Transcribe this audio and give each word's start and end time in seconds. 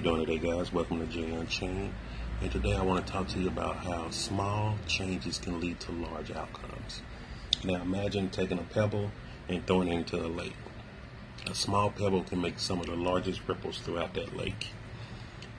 doing 0.00 0.26
today, 0.26 0.36
guys? 0.36 0.70
Welcome 0.70 1.00
to 1.00 1.06
Jay 1.06 1.30
Unchained. 1.30 1.94
And 2.42 2.52
today 2.52 2.74
I 2.74 2.82
want 2.82 3.06
to 3.06 3.10
talk 3.10 3.26
to 3.28 3.38
you 3.38 3.48
about 3.48 3.76
how 3.76 4.10
small 4.10 4.76
changes 4.86 5.38
can 5.38 5.60
lead 5.60 5.80
to 5.80 5.92
large 5.92 6.30
outcomes. 6.30 7.00
Now, 7.64 7.80
imagine 7.80 8.28
taking 8.28 8.58
a 8.58 8.64
pebble 8.64 9.10
and 9.48 9.66
throwing 9.66 9.88
it 9.88 9.94
into 9.94 10.18
a 10.18 10.28
lake. 10.28 10.52
A 11.50 11.54
small 11.54 11.90
pebble 11.90 12.22
can 12.22 12.42
make 12.42 12.58
some 12.58 12.80
of 12.80 12.86
the 12.86 12.96
largest 12.96 13.40
ripples 13.48 13.78
throughout 13.78 14.12
that 14.12 14.36
lake. 14.36 14.66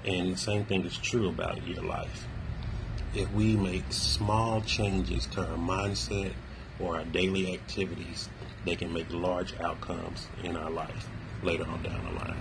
And 0.06 0.34
the 0.34 0.38
same 0.38 0.66
thing 0.66 0.86
is 0.86 0.96
true 0.96 1.28
about 1.28 1.66
your 1.66 1.84
life. 1.84 2.28
If 3.16 3.34
we 3.34 3.56
make 3.56 3.86
small 3.90 4.62
changes 4.62 5.26
to 5.32 5.42
our 5.42 5.58
mindset 5.58 6.34
or 6.80 6.98
our 6.98 7.06
daily 7.06 7.52
activities, 7.52 8.30
they 8.64 8.76
can 8.76 8.94
make 8.94 9.12
large 9.12 9.60
outcomes 9.60 10.28
in 10.44 10.56
our 10.56 10.70
life 10.70 11.10
later 11.42 11.68
on 11.68 11.82
down 11.82 12.06
the 12.06 12.12
line 12.12 12.38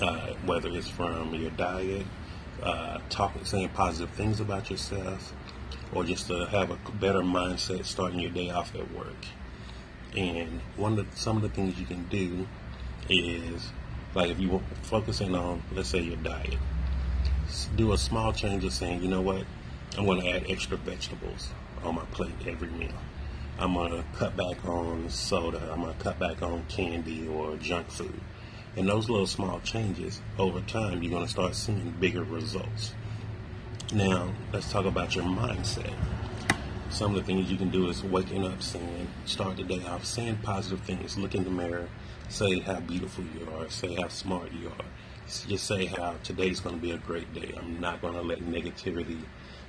uh, 0.00 0.34
whether 0.44 0.68
it's 0.70 0.88
from 0.88 1.34
your 1.34 1.50
diet, 1.50 2.06
uh, 2.62 2.98
saying 3.44 3.68
positive 3.70 4.10
things 4.10 4.40
about 4.40 4.70
yourself, 4.70 5.32
or 5.92 6.04
just 6.04 6.26
to 6.28 6.46
have 6.46 6.70
a 6.70 6.78
better 7.00 7.20
mindset 7.20 7.84
starting 7.84 8.20
your 8.20 8.30
day 8.30 8.50
off 8.50 8.74
at 8.74 8.92
work. 8.92 9.26
And 10.16 10.60
one 10.76 10.98
of 10.98 11.10
the, 11.10 11.16
some 11.16 11.36
of 11.36 11.42
the 11.42 11.48
things 11.48 11.78
you 11.78 11.86
can 11.86 12.04
do 12.08 12.46
is, 13.08 13.70
like 14.14 14.30
if 14.30 14.38
you 14.38 14.60
focusing 14.82 15.34
on, 15.34 15.62
let's 15.72 15.88
say 15.88 16.00
your 16.00 16.16
diet, 16.16 16.58
do 17.76 17.92
a 17.92 17.98
small 17.98 18.32
change 18.32 18.64
of 18.64 18.72
saying, 18.72 19.02
you 19.02 19.08
know 19.08 19.20
what, 19.20 19.44
I'm 19.96 20.04
going 20.04 20.20
to 20.20 20.28
add 20.28 20.50
extra 20.50 20.76
vegetables 20.76 21.50
on 21.82 21.94
my 21.94 22.04
plate 22.06 22.32
every 22.46 22.68
meal. 22.68 22.92
I'm 23.58 23.74
going 23.74 23.90
to 23.90 24.04
cut 24.16 24.36
back 24.36 24.64
on 24.64 25.10
soda. 25.10 25.70
I'm 25.72 25.80
going 25.80 25.92
to 25.92 26.00
cut 26.00 26.18
back 26.18 26.42
on 26.42 26.64
candy 26.68 27.26
or 27.26 27.56
junk 27.56 27.90
food. 27.90 28.20
And 28.76 28.88
those 28.88 29.08
little 29.08 29.26
small 29.26 29.60
changes 29.60 30.20
over 30.38 30.60
time, 30.62 31.02
you're 31.02 31.10
going 31.10 31.24
to 31.24 31.30
start 31.30 31.54
seeing 31.54 31.94
bigger 31.98 32.22
results. 32.22 32.94
Now, 33.92 34.32
let's 34.52 34.70
talk 34.70 34.84
about 34.84 35.16
your 35.16 35.24
mindset. 35.24 35.92
Some 36.90 37.14
of 37.14 37.16
the 37.16 37.22
things 37.24 37.50
you 37.50 37.56
can 37.56 37.70
do 37.70 37.88
is 37.88 38.02
waking 38.02 38.46
up 38.46 38.62
saying, 38.62 39.08
start 39.24 39.56
the 39.56 39.64
day 39.64 39.84
off 39.86 40.04
saying 40.04 40.38
positive 40.42 40.80
things. 40.80 41.18
Look 41.18 41.34
in 41.34 41.44
the 41.44 41.50
mirror, 41.50 41.88
say 42.28 42.60
how 42.60 42.80
beautiful 42.80 43.24
you 43.24 43.48
are, 43.56 43.68
say 43.68 43.94
how 43.94 44.08
smart 44.08 44.52
you 44.52 44.68
are. 44.68 44.84
Just 45.26 45.66
say 45.66 45.86
how 45.86 46.14
today's 46.22 46.60
going 46.60 46.76
to 46.76 46.80
be 46.80 46.92
a 46.92 46.98
great 46.98 47.32
day. 47.34 47.52
I'm 47.58 47.80
not 47.80 48.00
going 48.00 48.14
to 48.14 48.22
let 48.22 48.40
negativity 48.40 49.20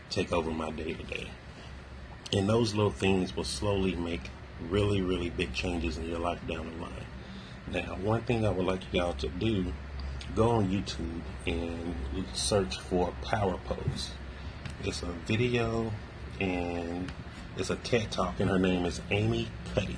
take 0.10 0.32
over 0.32 0.52
my 0.52 0.72
day 0.72 0.94
to 0.94 1.04
day. 1.04 1.30
And 2.32 2.48
those 2.48 2.74
little 2.74 2.92
things 2.92 3.36
will 3.36 3.44
slowly 3.44 3.96
make 3.96 4.30
really, 4.70 5.02
really 5.02 5.30
big 5.30 5.54
changes 5.54 5.98
in 5.98 6.08
your 6.08 6.20
life 6.20 6.40
down 6.48 6.72
the 6.72 6.82
line. 6.82 7.06
Now, 7.72 7.98
one 8.02 8.22
thing 8.24 8.48
I 8.48 8.50
would 8.50 8.66
like 8.66 8.82
y'all 8.92 9.14
to 9.14 9.28
do, 9.28 9.72
go 10.36 10.50
on 10.52 10.70
YouTube 10.70 11.22
and 11.46 11.96
search 12.34 12.80
for 12.80 13.14
Power 13.22 13.60
Pose. 13.66 14.10
It's 14.84 15.04
a 15.04 15.12
video 15.28 15.92
and 16.40 17.12
it's 17.58 17.70
a 17.70 17.76
TED 17.76 18.12
Talk, 18.12 18.40
and 18.40 18.50
her 18.50 18.58
name 18.58 18.86
is 18.86 19.02
Amy 19.12 19.50
Cuddy, 19.76 19.98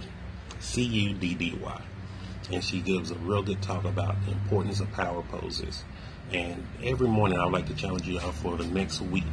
C 0.60 0.84
U 0.84 1.14
D 1.14 1.34
D 1.34 1.58
Y. 1.62 1.82
And 2.52 2.62
she 2.62 2.82
gives 2.82 3.12
a 3.12 3.16
real 3.16 3.42
good 3.42 3.62
talk 3.62 3.86
about 3.86 4.18
the 4.26 4.32
importance 4.34 4.82
of 4.82 4.92
power 4.92 5.22
poses. 5.22 5.86
And 6.34 6.68
every 6.84 7.08
morning, 7.08 7.40
I 7.40 7.46
would 7.46 7.54
like 7.54 7.68
to 7.68 7.74
challenge 7.74 8.06
you 8.06 8.20
all 8.20 8.34
for 8.34 8.58
the 8.58 8.66
next 8.66 9.00
week. 9.00 9.24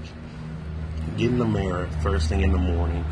Get 1.16 1.30
in 1.30 1.38
the 1.38 1.44
mirror 1.44 1.88
first 2.02 2.28
thing 2.28 2.42
in 2.42 2.52
the 2.52 2.58
morning 2.58 3.04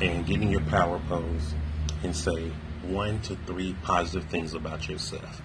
and 0.00 0.26
get 0.26 0.42
in 0.42 0.50
your 0.50 0.62
power 0.62 1.00
pose 1.06 1.54
and 2.02 2.16
say, 2.16 2.50
one 2.92 3.20
to 3.22 3.36
three 3.46 3.74
positive 3.82 4.28
things 4.28 4.54
about 4.54 4.88
yourself. 4.88 5.42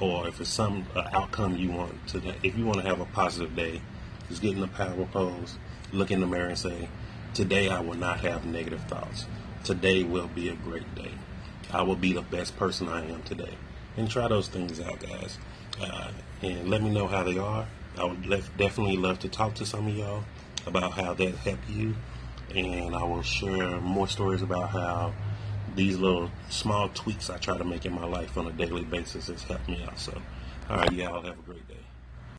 Or 0.00 0.26
if 0.28 0.40
it's 0.40 0.50
some 0.50 0.86
uh, 0.94 1.08
outcome 1.12 1.56
you 1.56 1.70
want 1.70 2.08
to, 2.08 2.34
if 2.42 2.58
you 2.58 2.66
want 2.66 2.80
to 2.80 2.86
have 2.86 3.00
a 3.00 3.04
positive 3.06 3.54
day, 3.54 3.80
just 4.28 4.42
get 4.42 4.54
in 4.54 4.60
the 4.60 4.68
power 4.68 5.04
pose, 5.06 5.58
look 5.92 6.10
in 6.10 6.20
the 6.20 6.26
mirror 6.26 6.48
and 6.48 6.58
say, 6.58 6.88
today 7.32 7.68
I 7.68 7.80
will 7.80 7.94
not 7.94 8.20
have 8.20 8.44
negative 8.44 8.82
thoughts. 8.84 9.26
Today 9.62 10.02
will 10.02 10.28
be 10.28 10.48
a 10.48 10.54
great 10.54 10.94
day. 10.94 11.12
I 11.72 11.82
will 11.82 11.96
be 11.96 12.12
the 12.12 12.22
best 12.22 12.56
person 12.56 12.88
I 12.88 13.08
am 13.08 13.22
today. 13.22 13.54
And 13.96 14.10
try 14.10 14.28
those 14.28 14.48
things 14.48 14.80
out, 14.80 14.98
guys. 15.00 15.38
Uh, 15.80 16.10
and 16.42 16.68
let 16.68 16.82
me 16.82 16.90
know 16.90 17.06
how 17.06 17.22
they 17.22 17.38
are. 17.38 17.66
I 17.96 18.04
would 18.04 18.28
definitely 18.56 18.96
love 18.96 19.20
to 19.20 19.28
talk 19.28 19.54
to 19.54 19.66
some 19.66 19.86
of 19.86 19.96
y'all 19.96 20.24
about 20.66 20.92
how 20.92 21.14
that 21.14 21.34
helped 21.36 21.68
you. 21.68 21.94
And 22.54 22.94
I 22.94 23.04
will 23.04 23.22
share 23.22 23.80
more 23.80 24.08
stories 24.08 24.42
about 24.42 24.70
how 24.70 25.14
these 25.74 25.98
little 25.98 26.30
small 26.48 26.88
tweaks 26.88 27.30
I 27.30 27.38
try 27.38 27.58
to 27.58 27.64
make 27.64 27.84
in 27.84 27.94
my 27.94 28.06
life 28.06 28.36
on 28.38 28.46
a 28.46 28.52
daily 28.52 28.84
basis 28.84 29.26
has 29.26 29.42
helped 29.42 29.68
me 29.68 29.82
out. 29.84 29.98
So, 29.98 30.20
all 30.70 30.76
right, 30.78 30.92
y'all 30.92 31.22
have 31.22 31.38
a 31.38 31.42
great 31.42 31.66
day. 31.68 31.93